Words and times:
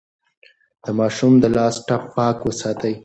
د 0.83 0.85
ماشوم 0.99 1.33
د 1.39 1.45
لاس 1.55 1.75
ټپ 1.87 2.03
پاک 2.15 2.37
وساتئ. 2.47 2.93